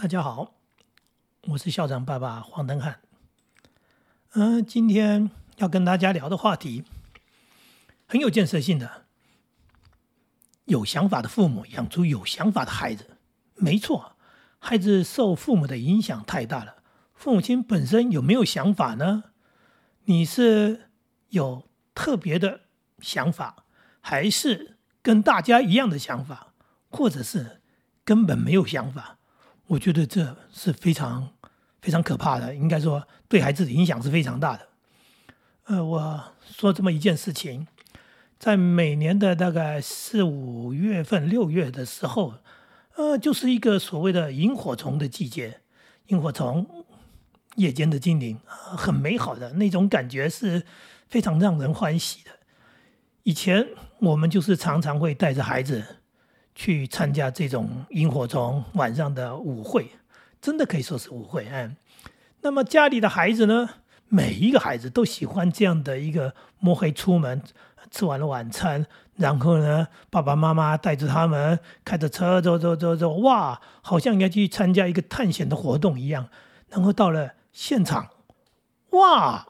[0.00, 0.54] 大家好，
[1.48, 3.00] 我是校长爸爸黄登汉。
[4.34, 6.84] 嗯，今天要跟大家聊的话题
[8.06, 9.06] 很有建设性的。
[10.66, 13.18] 有想法的父母养出有想法的孩子，
[13.56, 14.14] 没错，
[14.60, 16.76] 孩子受父母的影响太大了。
[17.12, 19.24] 父母亲本身有没有想法呢？
[20.04, 20.90] 你是
[21.30, 22.60] 有特别的
[23.00, 23.64] 想法，
[24.00, 26.54] 还是跟大家一样的想法，
[26.88, 27.60] 或者是
[28.04, 29.17] 根本没有想法？
[29.68, 31.28] 我觉得这是非常
[31.80, 34.68] 非常可怕的，应该说对孩子的影响是非常大的。
[35.64, 37.66] 呃，我说这么一件事情，
[38.38, 42.34] 在每年的大概四五月份、六月的时候，
[42.96, 45.60] 呃，就是一个所谓的萤火虫的季节。
[46.06, 46.66] 萤火虫
[47.56, 50.64] 夜间的精灵，很美好的那种感觉是
[51.06, 52.30] 非常让人欢喜的。
[53.24, 55.96] 以前我们就是常常会带着孩子。
[56.58, 59.92] 去参加这种萤火虫晚上的舞会，
[60.40, 61.46] 真的可以说是舞会。
[61.52, 61.76] 嗯，
[62.40, 63.70] 那么家里的孩子呢，
[64.08, 67.40] 每一个孩子都喜欢这样的一个摸黑出门，
[67.92, 76.28] 吃完了晚餐，然后呢，爸爸妈妈带着他们开着车走走走走，哇，好像要去参加一个探险的活动一样。
[76.70, 78.08] 然后到了现场，
[78.90, 79.46] 哇，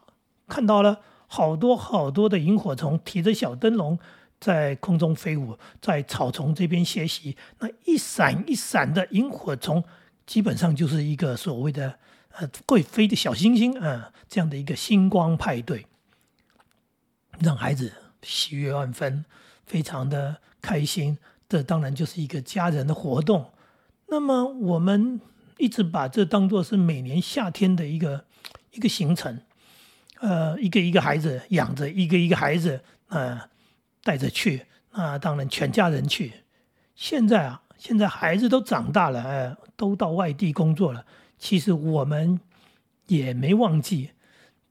[0.46, 3.98] 看到了好多好多的萤火虫，提着小灯笼。
[4.40, 9.82] 在空中飞舞，在草丛这边歇息，那一闪一闪的萤火虫，
[10.26, 11.98] 基本上就是一个所谓的
[12.36, 15.86] 呃会飞的小星星啊，这样的一个星光派对，
[17.40, 19.24] 让孩子喜悦万分，
[19.66, 21.18] 非常的开心。
[21.48, 23.50] 这当然就是一个家人的活动。
[24.06, 25.20] 那么我们
[25.56, 28.24] 一直把这当做是每年夏天的一个
[28.70, 29.40] 一个行程，
[30.20, 33.48] 呃，一个一个孩子养着一个一个孩子啊。
[34.08, 36.32] 带着去，那当然全家人去。
[36.94, 41.04] 现在啊，现在孩子都长大了，哎，都到外地工作了。
[41.36, 42.40] 其实我们
[43.08, 44.12] 也没忘记，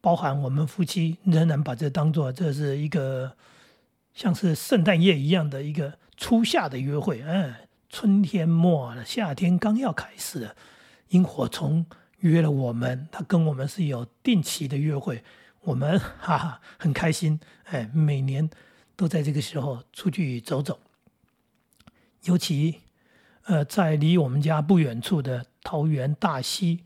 [0.02, 3.32] 包含我们夫妻仍然把这当做这是一个
[4.12, 7.22] 像是圣诞夜一样的一个初夏的约会。
[7.22, 10.56] 哎，春天末了，夏天刚要开始了，
[11.10, 11.86] 萤火虫
[12.22, 15.24] 约了我们，他跟我们是有定期的约会，
[15.62, 17.40] 我们哈哈很开心。
[17.66, 18.50] 哎，每年。
[18.98, 20.80] 都在这个时候出去走走，
[22.24, 22.82] 尤其，
[23.44, 26.84] 呃，在离我们家不远处的桃园大溪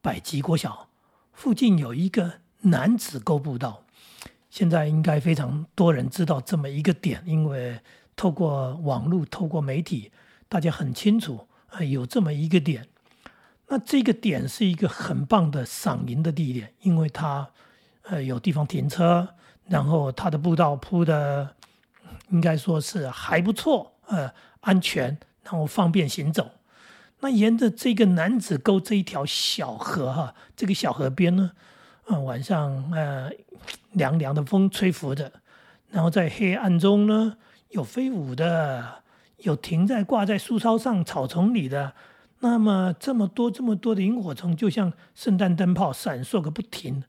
[0.00, 0.88] 百吉国小
[1.32, 3.84] 附近有一个男子沟步道，
[4.48, 7.80] 现在应该非常多人知道这么一个点，因为
[8.14, 10.12] 透过网络、透过媒体，
[10.48, 12.86] 大家很清楚啊，有这么一个点。
[13.66, 17.50] 那这个点是一个很棒的赏银的地点，因为它
[18.02, 19.34] 呃有地方停车。
[19.66, 21.54] 然后它的步道铺的
[22.28, 24.30] 应该说是还不错，呃，
[24.60, 26.50] 安全，然后方便行走。
[27.20, 31.52] 那沿着这个男子沟这一条小河哈，这个小河边呢，
[32.08, 33.30] 嗯，晚上呃
[33.92, 35.32] 凉凉的风吹拂着，
[35.90, 37.38] 然后在黑暗中呢，
[37.70, 39.02] 有飞舞的，
[39.38, 41.94] 有停在挂在树梢上草丛里的，
[42.40, 47.04] 那么这么多这么多的萤火虫，就像圣诞灯泡闪烁个不停。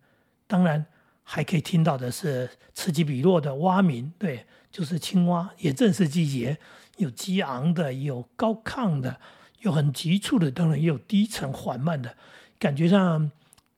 [0.48, 0.86] 当然。
[1.28, 5.50] 还可以听到的是此起彼落的蛙鸣，对，就是青蛙。
[5.58, 6.56] 也正是季节，
[6.98, 9.20] 有激昂的，有高亢的，
[9.62, 12.16] 有很急促的，当然也有低沉缓慢的。
[12.60, 13.32] 感觉上，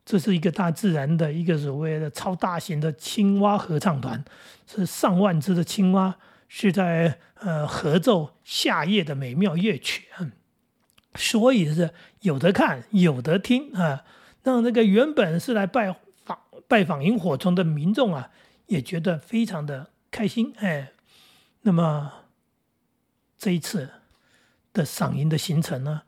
[0.06, 4.22] 这是一个大自然的一个所谓的超大型的青蛙合唱团，
[4.68, 6.18] 是上万只的青蛙
[6.50, 10.34] 是在呃合奏夏夜的美妙乐曲，嗯
[11.16, 11.92] 所以是
[12.22, 14.04] 有的看，有的听啊，
[14.44, 15.96] 让那个原本是来拜。
[16.68, 18.30] 拜访萤火虫的民众啊，
[18.66, 20.92] 也觉得非常的开心哎。
[21.62, 22.12] 那么
[23.38, 23.90] 这一次
[24.74, 26.02] 的赏萤的行程呢，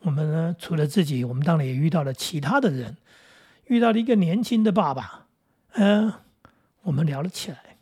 [0.00, 2.96] 我们呢除了自己，我们当然也遇到了其他的人，
[3.66, 5.26] 遇到了一个年轻的爸爸，
[5.72, 6.12] 嗯，
[6.82, 7.76] 我们聊了起来。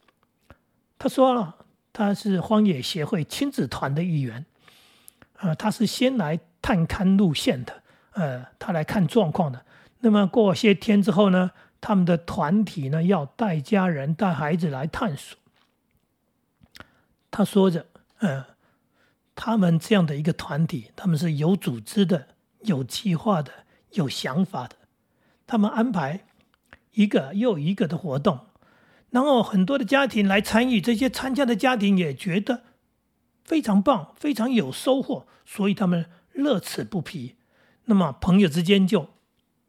[0.98, 1.56] 他说了，
[1.92, 4.44] 他是荒野协会亲子团的一员，
[5.38, 7.82] 呃，他是先来探勘路线的，
[8.12, 9.64] 呃，他来看状况的。
[10.00, 11.52] 那么过些天之后呢？
[11.86, 15.36] 他们的团体呢，要带家人、带孩子来探索。
[17.30, 17.88] 他说着
[18.20, 18.42] ：“嗯，
[19.34, 22.28] 他们这样的一个团体，他们是有组织的、
[22.60, 23.52] 有计划的、
[23.90, 24.76] 有想法的。
[25.46, 26.24] 他们安排
[26.92, 28.46] 一个又一个的活动，
[29.10, 30.80] 然后很多的家庭来参与。
[30.80, 32.62] 这些参加的家庭也觉得
[33.44, 37.34] 非常棒，非常有收获，所以他们乐此不疲。
[37.84, 39.10] 那么朋友之间就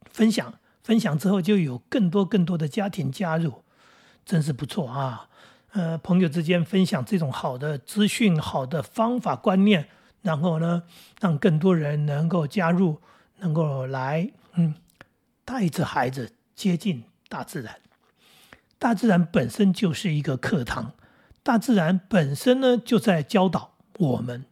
[0.09, 3.63] 分享。”分享之后，就有更多更多的家庭加入，
[4.23, 5.27] 真是不错啊！
[5.71, 9.89] 呃，朋友之间分享这种好的资讯、好的方法、观念，
[10.21, 10.83] 然后呢，
[11.19, 13.01] 让更多人能够加入，
[13.39, 14.75] 能够来，嗯，
[15.43, 17.77] 带着孩子接近大自然。
[18.77, 20.91] 大自然本身就是一个课堂，
[21.41, 24.45] 大自然本身呢就在教导我们。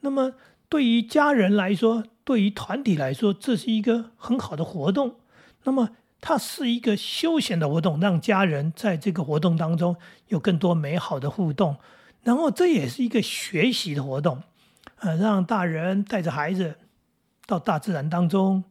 [0.00, 0.32] 那么，
[0.70, 5.16] 对于家人来说，对于团体来说，这是一个很好的活动。
[5.66, 5.90] 那么，
[6.20, 9.96] 它是一个休闲的活动，让家人在这个活动当中
[10.28, 11.76] 有更多美好的互动。
[12.22, 14.44] 然后，这也是一个学习的活动，
[15.00, 16.76] 呃，让大人带着孩子
[17.46, 18.62] 到大自然当中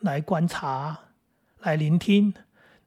[0.00, 0.98] 来观察、
[1.60, 2.34] 来聆听。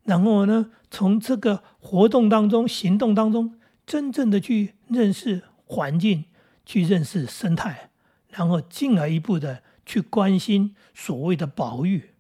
[0.04, 6.26] 然后呢，从这个活动当中、行动当中，真正的去认识环境，
[6.64, 7.90] 去认识生态，
[8.30, 12.12] 然后进而一步的去关心所谓的保育。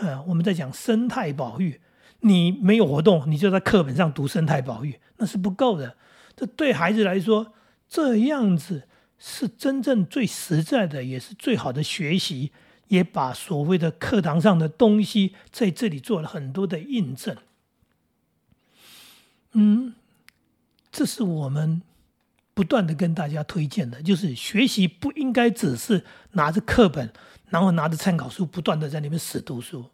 [0.00, 1.80] 呃，我们在讲生态保育，
[2.20, 5.96] 你没有活动，你就在课本上读生态保育，那是不够的。
[6.34, 7.52] 这对孩子来说，
[7.88, 8.88] 这样子
[9.18, 12.50] 是真正最实在的，也是最好的学习。
[12.88, 17.36] 也把所谓的课堂上的东西在这里做了很多的印证。
[19.52, 19.94] 嗯，
[20.90, 21.82] 这是我们
[22.52, 27.12] 不断的跟大家推荐的，就是学习不应该只是拿着课本，
[27.50, 29.90] 然后拿着参考书不断的在里面死读书。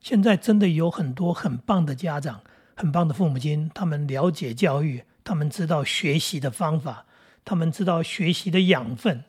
[0.00, 2.40] 现在真的有很多很棒的家长、
[2.74, 7.06] 很棒的父母亲，他们了解教育，他们知道学习的方法，
[7.44, 9.24] 他们知道学习的养分。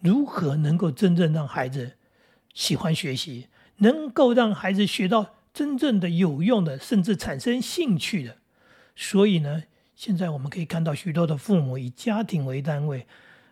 [0.00, 1.96] 如何能够真正让孩子
[2.54, 3.48] 喜欢学习，
[3.78, 8.36] 能够让孩子学到真正的有用的，甚至产生兴趣的？
[8.94, 9.64] 所以呢，
[9.94, 13.06] 现在我们可以看到许多的父母以家庭为单位，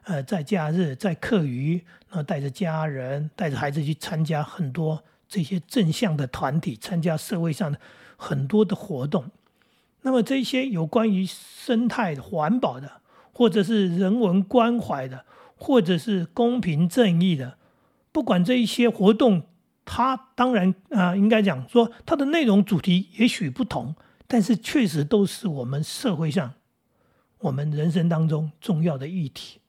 [0.06, 1.74] 呃，在假日、在课余，
[2.08, 7.78] 然后带着家人、带着孩子去参加很多这些正向的团体，参加社会上的
[8.16, 9.30] 很多的活动。
[10.02, 13.00] 那么这些有关于生态环保的，
[13.32, 15.24] 或者是人文关怀的。
[15.58, 17.56] 或者是公平正义的，
[18.12, 19.44] 不管这一些活动，
[19.86, 23.94] 它当然啊，应该讲说它的内容主题也许不同，
[24.26, 26.52] 但是确实都是我们社会上、
[27.38, 29.60] 我们人生当中重要的议题。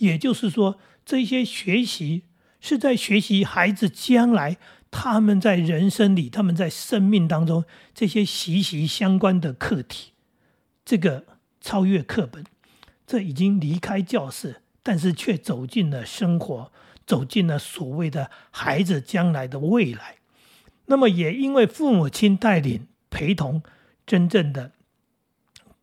[0.00, 2.24] 也就是说，这些学习
[2.60, 4.58] 是在学习孩子将来
[4.90, 7.64] 他们在人生里、他们在生命当中
[7.94, 10.12] 这些息息相关的课题。
[10.84, 11.24] 这个
[11.60, 12.44] 超越课本，
[13.06, 14.62] 这已经离开教室。
[14.82, 16.72] 但是却走进了生活，
[17.06, 20.16] 走进了所谓的孩子将来的未来。
[20.86, 23.62] 那么也因为父母亲带领陪同，
[24.06, 24.72] 真正的、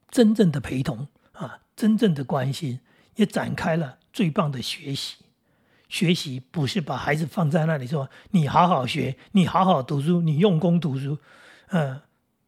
[0.09, 2.79] 真正的陪同啊，真正的关心，
[3.17, 5.17] 也展开了最棒的学习。
[5.87, 11.19] 学习不是把孩子放在那里说你好好学，你好好读书，你用功读书。
[11.67, 12.01] 嗯，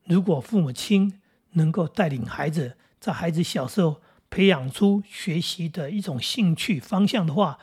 [0.05, 1.21] 如果父母亲
[1.51, 4.01] 能够带领孩子，在孩子小时候。
[4.31, 7.57] 培养出学习的一种兴趣方向的话，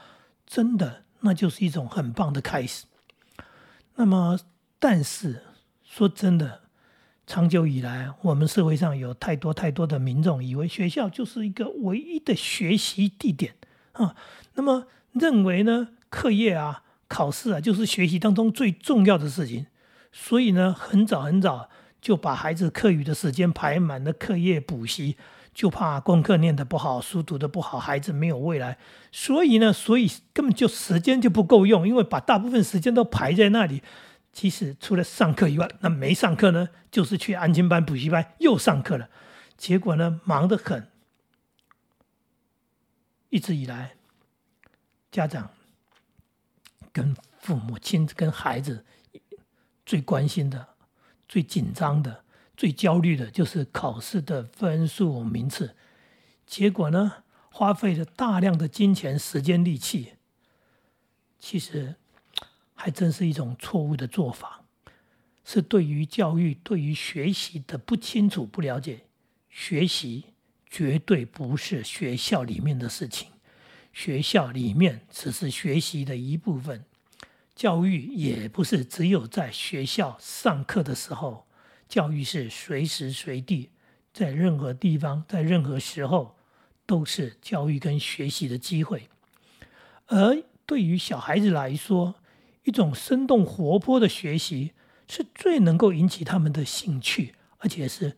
[0.44, 2.86] 真的那就是一种很棒的开始。
[3.94, 4.36] 那么，
[4.80, 5.44] 但是
[5.84, 6.62] 说真的，
[7.24, 13.54] 长久以来，我们社会上有太多太多的民众以为学校就是一个唯一的学习地点
[13.96, 14.14] 啊。
[14.54, 19.66] 那么认为呢，课业啊、考试啊，就是学习当中最重要的事情。
[20.12, 21.68] 所以呢，很早很早
[22.00, 25.16] 就把孩子课余的时间排满了课业补习。
[25.52, 28.76] 就怕功课念得不好，书读得不好，孩子没有未来。
[29.10, 33.82] 所以呢，所以根本就时间就不够用，因为把大部分时间都排在那里。
[34.34, 39.08] 其实除了上课以外，那没上课呢，就是去安亲班、补习班又上课了。
[39.56, 40.88] 结果呢，忙得很。
[43.36, 43.94] 一直以来，
[45.12, 45.50] 家长
[46.90, 48.82] 跟父母亲、跟孩子
[49.84, 50.66] 最关心的、
[51.28, 52.24] 最紧张的。
[52.56, 55.76] 最焦虑的就是考试的分数名次，
[56.46, 60.14] 结果呢，花费了大量的金钱、时间、力气，
[61.38, 61.96] 其实
[62.74, 64.64] 还真是一种错误的做法，
[65.44, 69.00] 是对于教育、对于学习的不清楚、不了解。
[69.50, 70.24] 学习
[70.68, 73.30] 绝对不是学校里面的事情，
[73.92, 76.84] 学校里面只是学习的一部分，
[77.54, 81.46] 教育也不是只有在学校上课的时候。
[81.88, 83.70] 教育是随时随地，
[84.12, 86.36] 在任何地方，在任何时候，
[86.84, 89.08] 都是教育跟学习的机会。
[90.06, 92.16] 而对于小孩子来说，
[92.64, 94.72] 一种生动活泼的学习
[95.08, 98.16] 是最能够引起他们的兴趣，而且是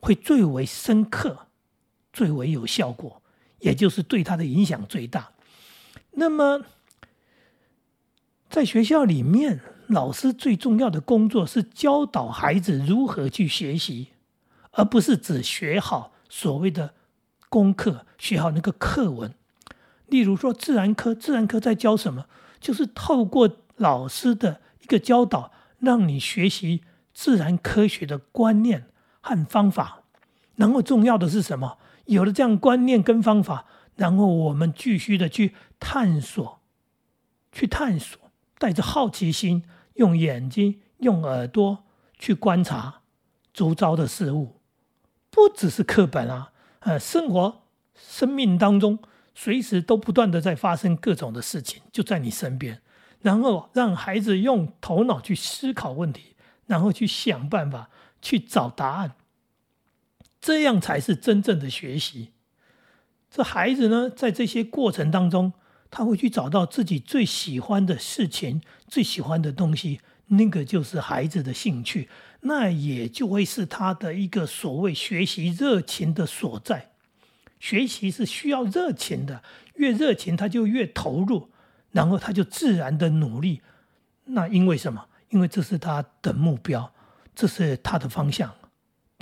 [0.00, 1.43] 会最为深刻、
[2.14, 3.20] 最为有效果，
[3.58, 5.32] 也就是对他的影响最大。
[6.12, 6.64] 那么，
[8.48, 9.60] 在学校里面。
[9.88, 14.08] 老师最重要的工作是教导孩子如何去学习，
[14.70, 16.94] 而不是只学好所谓的
[17.50, 19.34] 功课，学好那个课文。
[20.06, 22.24] 例如说自然科，自然科在教什么？
[22.58, 26.80] 就是透过老师的一个教导，让你学习
[27.12, 28.86] 自然科学的观念
[29.20, 30.04] 和方法。
[30.56, 31.76] 然后重要的是什么？
[32.06, 36.60] 有了这样观念跟方法，然后我们继续的去探索，
[37.52, 38.18] 去探索，
[38.58, 41.84] 带着好奇心，用眼睛、用耳朵
[42.18, 43.02] 去观察
[43.52, 44.60] 周遭的事物，
[45.30, 47.62] 不只是课本啊，呃，生活、
[47.94, 48.98] 生命当中，
[49.34, 52.80] 随时都不断的在发生各种的事情，就在你身边。
[53.22, 57.88] 然后让孩子用头脑去思考问题，然后去想办法，
[58.20, 59.14] 去找答案。
[60.44, 62.32] 这样才是真正的学习。
[63.30, 65.54] 这孩子呢，在这些过程当中，
[65.90, 72.10] 他会去找到自己最喜欢的事情、最喜欢的东西，那个就是孩子的兴趣，
[72.42, 76.90] 那也就会是他的一个所谓学习热情的所在。
[77.58, 79.42] 学习是需要热情的，
[79.76, 81.48] 越热情他就越投入，
[81.92, 83.62] 然后他就自然的努力。
[84.26, 85.06] 那因为什么？
[85.30, 86.92] 因为这是他的目标，
[87.34, 88.54] 这是他的方向。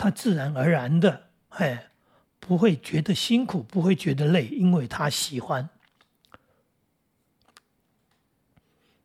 [0.02, 1.92] 他自然而然的，哎，
[2.40, 5.68] 不会觉得辛苦，不会觉得累，因为他喜欢。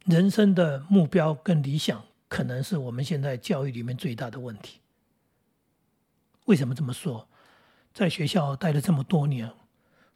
[0.05, 4.79] 人生的目标跟理想，可能是我们现在教育里面最大的问题。
[6.45, 7.27] 为什么这么说？
[7.93, 9.51] 在学校待了这么多年，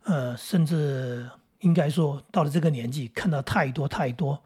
[0.05, 4.43] 呃，甚至应该说到了这个年纪，看到太多太多，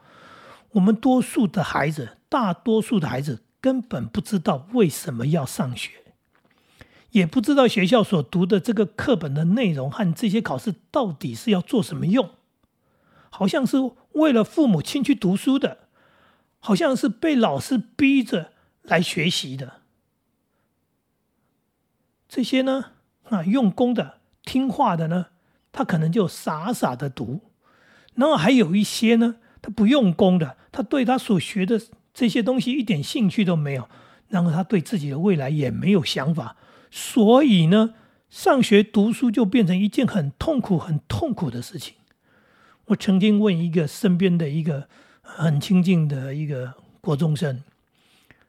[0.71, 6.01] 我们多数的孩子，大多数的孩子根本不知道为什么要上学。
[7.15, 12.31] 也不知道学校所读的这个课本的内容和这些考试到底是要做什么用，
[13.29, 13.77] 好像是
[14.11, 15.87] 为了父母亲去读书的，
[16.59, 19.79] 好像是被老师逼着来学习的。
[22.27, 22.87] 这些呢，
[23.29, 25.27] 啊，用功的、听话的呢，
[25.71, 27.39] 他可能就傻傻的读；
[28.15, 31.81] 然后还有一些呢，他不用功的，他对他所学的
[32.13, 33.87] 这些东西一点兴趣都没有，
[34.27, 36.57] 然后他对自己的未来也没有想法。
[36.97, 37.93] 所以呢，
[38.29, 41.95] 上学读书就变成一件很痛苦、很痛苦的事情。
[42.85, 44.87] 我曾经问一个身边的一个
[45.21, 47.61] 很亲近的一个国中生，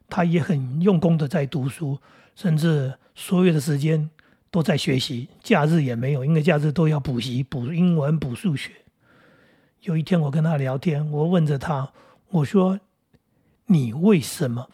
[0.07, 1.99] 他也很用功的在读书，
[2.37, 4.09] 甚至所有的时间
[4.49, 8.71] 都在学习，假日也没有，因为假日都要补习，补英文、补数学。
[9.81, 11.91] 有一天我跟他聊天，我问着他，
[12.29, 12.79] 我说
[13.67, 14.69] ：“你为什么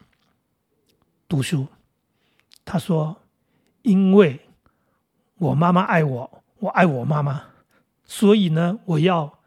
[1.27, 1.69] 读书？”
[2.63, 3.17] 他说。
[3.83, 4.41] 因为
[5.37, 7.43] 我妈妈爱我，我爱我妈妈，
[8.03, 9.39] 所以呢，我要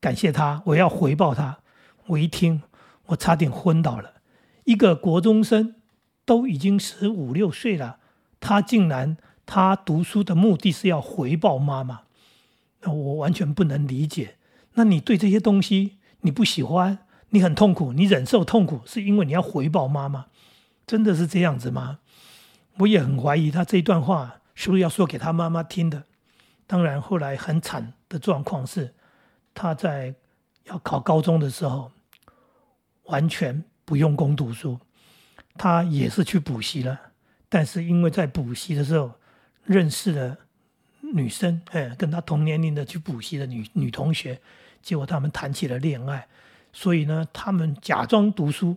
[0.00, 1.58] 感谢她，我要回报她。
[2.06, 2.62] 我一听，
[3.06, 4.14] 我差点昏倒了。
[4.64, 5.76] 一个国中生
[6.24, 7.98] 都已经十五六岁了，
[8.38, 12.02] 他竟然他读书的目的是要回报妈妈，
[12.82, 14.36] 那我完全不能理解。
[14.74, 16.98] 那你对这些东西你不喜欢，
[17.30, 20.26] 你很痛苦，你忍受痛苦，是因为你要回报妈妈，
[20.86, 21.98] 真的是这样子吗？
[22.78, 26.04] 我也很怀疑他这一段话是不是要说给他妈妈听的。
[26.66, 28.94] 当然，后来很惨的状况是，
[29.52, 30.14] 他在
[30.64, 31.90] 要考高中的时候，
[33.04, 34.78] 完全不用功读书，
[35.56, 36.98] 他也是去补习了。
[37.48, 39.12] 但是因为在补习的时候
[39.64, 40.38] 认识了
[41.00, 44.40] 女生，哎，跟他同年龄的去补习的女女同学，
[44.80, 46.28] 结果他们谈起了恋爱。
[46.72, 48.76] 所以呢，他们假装读书，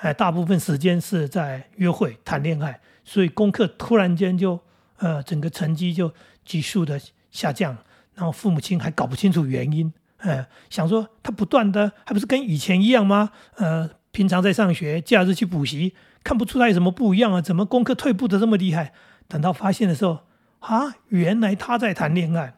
[0.00, 2.80] 哎，大部分时间是在约会谈恋爱。
[3.04, 4.60] 所以功课突然间就，
[4.98, 6.12] 呃，整个成绩就
[6.44, 7.76] 急速的下降，
[8.14, 13.30] 然后父母亲还搞不清楚原因，呃，想说他不断的还不是跟以前一样吗？
[13.56, 17.40] 呃，平常在上学，假日去补习，看不出来有什么不一样啊？
[17.40, 18.92] 怎么功课退步的这么厉害？
[19.26, 20.20] 等到发现的时候，
[20.60, 22.54] 啊，原来他在谈恋爱，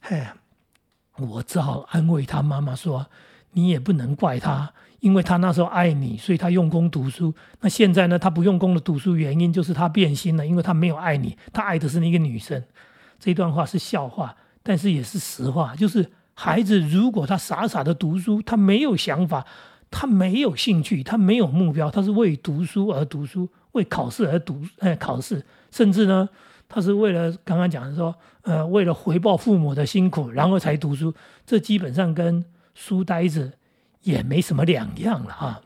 [0.00, 0.26] 嘿，
[1.18, 3.06] 我只好安慰他妈妈说，
[3.52, 4.72] 你也不能怪他。
[5.00, 7.34] 因为他那时候爱你，所以他用功读书。
[7.60, 8.16] 那现在呢？
[8.16, 12.62] 他不用功的读书原因就是他变心了，因为他没有爱你，他爱的是那个女生。
[13.18, 15.74] 这段话是笑话，但是也是实话。
[15.74, 19.44] 就是孩子如果他傻傻的读书，他没有想法，
[19.90, 26.28] 他没有兴趣，他没有目标，他是为读书而读书，为考试而读，哎，考试，甚至呢，
[26.68, 31.12] 他是为了刚刚讲的说，呃，为了回报父母的辛苦，然后才读书。
[31.44, 33.52] 这基本上跟书呆子。
[34.02, 35.60] 也没什么两样了啊！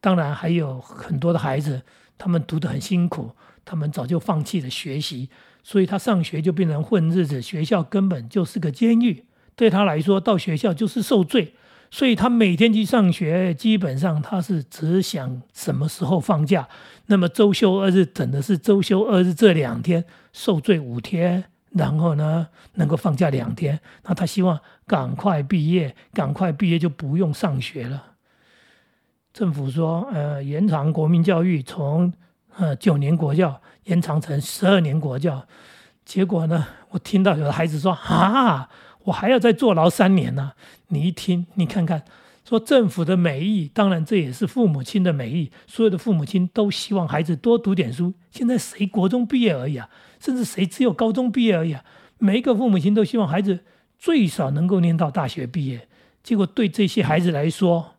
[0.00, 1.82] 当然还有很多的孩子，
[2.18, 3.30] 他们读得很辛苦，
[3.64, 5.30] 他们早就放弃了学习，
[5.62, 11.54] 所以他上学就变成混日子，学校根本就是个监狱，对他来说到学校就是受罪，
[11.92, 16.68] 所以他每天去上学，基本上他是只想什么时候放假。
[17.06, 28.04] 那么周休二日等的是周休二日这两天受罪五天，然后呢能够放假两天，那他希望赶快毕业，赶快毕业就不用上学了。
[29.32, 32.12] 政府说，呃，延长国民教育从
[32.56, 35.46] 呃九年国教延长成十二年国教，
[36.04, 38.68] 结果呢，我听到有的孩子说啊，
[39.04, 40.52] 我还要再坐牢三年呢。
[40.88, 42.02] 你一听，你看看。
[42.50, 45.52] 说政府的美意，当然这也是父母亲的美意。
[45.68, 48.12] 所有的父母亲都希望孩子多读点书。
[48.32, 49.88] 现在谁国中毕业而已啊？
[50.18, 51.84] 甚至谁只有高中毕业而已啊？
[52.18, 53.60] 每一个父母亲都希望孩子
[54.00, 55.86] 最少能够念到大学毕业。
[56.24, 57.94] 结果对这些孩子来说，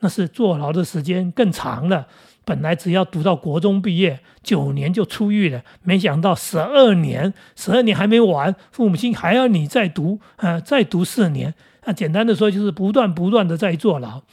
[0.00, 2.06] 那是坐牢的时间更长了。
[2.44, 11.54] 本来只要读到国中毕业，九年就出狱了，没想到十二年，十二年还没完，父母亲还要你再读，呃，再读四年。
[11.86, 14.24] 那简单的说，就是不断不断的在坐牢，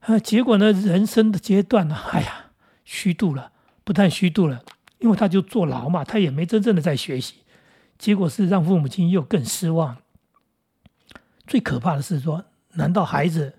[0.00, 2.52] 啊，结果呢，人生的阶段呢，哎呀，
[2.84, 3.50] 虚度了，
[3.82, 4.64] 不但虚度了，
[5.00, 7.38] 因为他就坐牢嘛，他也没真正的在学习，
[7.98, 9.96] 结果是让父母亲又更失望。
[11.44, 12.44] 最可怕的是说，
[12.74, 13.54] 难道孩子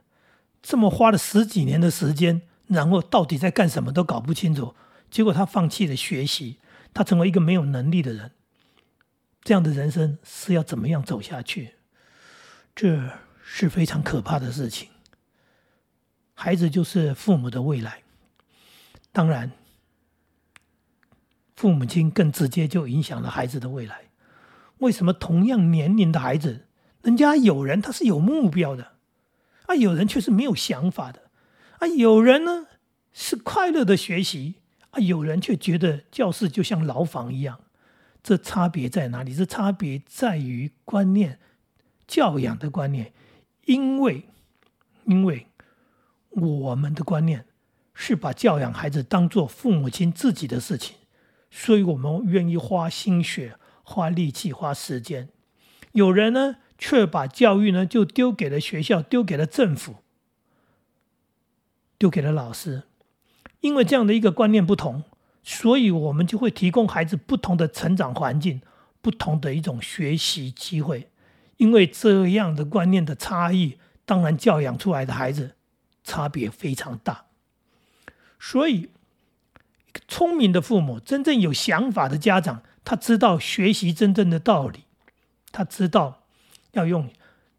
[0.62, 4.73] 这么花了十几年的时间，然后到底在干什么都搞不清楚，
[5.12, 6.59] 结果他放弃了学习，
[6.93, 8.31] 他成为一个没有能力的人，
[9.43, 11.73] 这样的人生是要怎么样走下去？
[12.73, 13.09] 这。
[13.55, 14.89] 是非常可怕的事情。
[16.33, 18.01] 孩子就是父母的未来，
[19.12, 19.51] 当然，
[21.55, 24.05] 父母亲更直接就影响了孩子的未来。
[24.79, 26.65] 为什么同样年龄的孩子，
[27.03, 28.93] 人家有人他是有目标的，
[29.67, 31.29] 啊，有人却是没有想法的，
[31.77, 32.65] 啊，有人呢
[33.12, 34.55] 是快乐的学习，
[34.89, 37.60] 啊，有人却觉得教室就像牢房一样。
[38.24, 39.36] 这差别在哪里？
[39.36, 41.38] 这差别在于观念、
[42.07, 43.13] 教养的观念。
[43.65, 44.25] 因为，
[45.05, 45.48] 因为
[46.29, 47.46] 我们的观念
[47.93, 50.98] 是把教养孩子当做父母亲自己的事情，
[51.50, 55.29] 所以我们愿意花心血、花力气、花时间。
[55.93, 59.98] 有人呢，却把教育呢就丢给了学校，丢给了政府，
[61.98, 62.84] 丢给了老师。
[63.62, 65.03] 因为这样的一个观念不同，
[65.42, 68.61] 所以我们就会提供孩子不同的成长环境，
[69.01, 71.09] 不同的一种学习机会。
[71.63, 75.55] 因为这样的观念的差异，当然教养出来的孩子
[76.03, 77.27] 差别非常大。
[78.37, 78.89] 所以，
[80.09, 84.83] 聪明的父母，真正有想法的家长，他知道学习真正的道理，
[85.53, 86.25] 他知道
[86.73, 87.09] 要用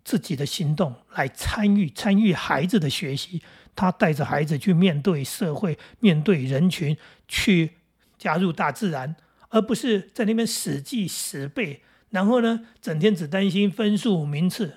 [0.05, 3.41] 自己的行动来参与参与孩子的学习。
[3.75, 6.95] 他带着孩子去面对社会，面对人群，
[7.27, 7.79] 去
[8.19, 9.17] 加入大自然，
[9.49, 11.83] 而不是在那边死记死背。
[12.15, 14.75] 然后呢，整天只担心分数名次，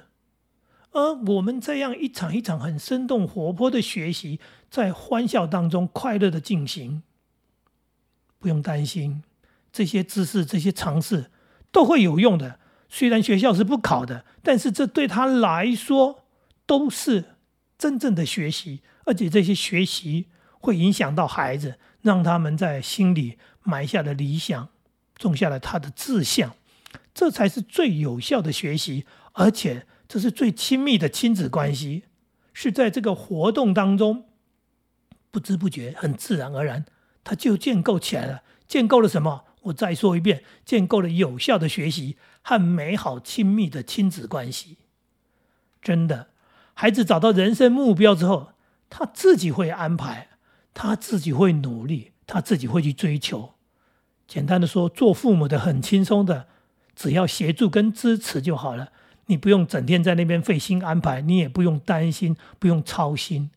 [0.90, 4.40] 而我们这样一场一场很生动活泼的学习，
[4.72, 7.04] 在欢笑当中快乐的进行，
[8.40, 9.22] 不用担心
[9.72, 11.30] 这些知识、这些尝试
[11.72, 12.60] 都会有用的。
[12.90, 16.24] 虽然学校是不考的，但是这对他来说
[16.66, 17.36] 都是
[17.78, 20.26] 真正的学习，而且这些学习
[20.60, 24.70] 会影响到孩子，让他们在心里埋下了理想，
[25.18, 26.56] 种下了他的志向。
[27.18, 29.04] 这才是最有效的学习，
[29.34, 32.04] 而且这是最亲密的亲子关系，
[32.54, 34.26] 是在这个活动当中
[35.32, 36.86] 不知不觉、很自然而然，
[37.24, 38.44] 它就建构起来了。
[38.68, 39.46] 建构了什么？
[39.64, 44.78] 我再说一遍，建构了有效的学习和美好亲密的亲子关系。
[45.82, 46.28] 真的，
[46.76, 48.52] 孩子找到人生目标之后，
[48.92, 50.28] 他自己会安排，
[50.76, 53.56] 他自己会努力，他自己会去追求。
[54.28, 56.50] 简单的说，做父母的很轻松的。
[56.98, 58.92] 只要协助跟支持就好了，
[59.28, 63.52] 你不用整天在那边费心安排，你也不用担心，不用操心，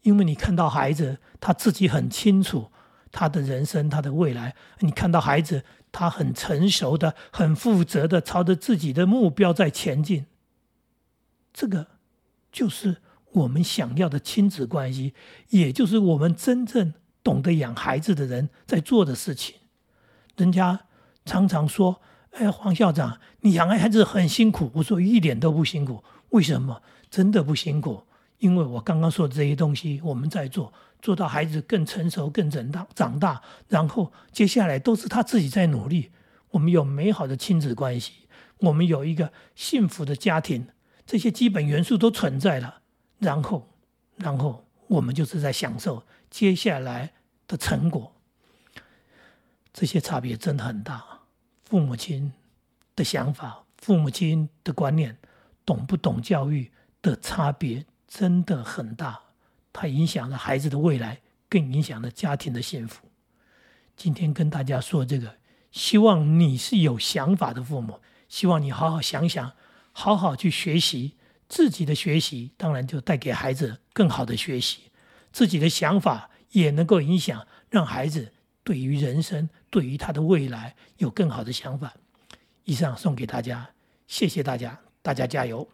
[0.00, 2.72] 因为你看到孩子他自己很清楚
[3.12, 4.56] 他的人生，他的未来。
[4.78, 10.24] 你看到孩子他很成熟的、很负责的，朝着自己的目标在前进。
[11.52, 11.88] 这个
[12.50, 15.12] 就是我们想要的亲子关系，
[15.50, 19.56] 也就是我们真正懂得养孩子的人在做的事情。
[20.38, 20.86] 人家
[21.26, 22.00] 常常说。
[22.32, 24.70] 哎，黄校长，你养孩子很辛苦。
[24.74, 26.82] 我说一点都不辛苦，为什么？
[27.10, 28.04] 真的不辛苦，
[28.38, 36.10] 因为我刚刚说的这些东西，我们在做，做到孩子更成熟、更长大、长大，然后接下来都是他自己在努力。
[36.50, 38.12] 我们有美好的亲子关系，
[38.58, 40.68] 我们有一个幸福的家庭，
[41.06, 42.82] 这些基本元素都存在了。
[43.18, 43.68] 然后，
[44.16, 47.12] 然后我们就是在享受接下来
[47.46, 48.14] 的成果。
[49.72, 51.17] 这些差别真的很大。
[51.68, 52.32] 父母亲
[52.96, 55.18] 的想法、父母亲的观念、
[55.66, 59.20] 懂不懂教育的差别真的很大，
[59.70, 63.06] 它影响了孩子的未来，更影响了家庭的幸福。
[63.94, 65.36] 今天跟大家说这个，
[65.70, 68.00] 希望你是有想法的父母，
[68.30, 69.52] 希望你好好想想，
[69.92, 71.16] 好好去学习。
[71.50, 74.84] 自己的学习当然就带给孩子更好的学习，
[75.32, 78.32] 自己的想法也能够影响，让孩子
[78.68, 81.94] 对于人生、对于他的未来有更好的想法。
[82.64, 83.66] 以上送给大家，
[84.06, 85.66] 谢谢大家，大家加油。